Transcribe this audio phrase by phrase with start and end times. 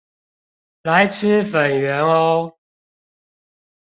[0.81, 2.57] 來吃粉圓喔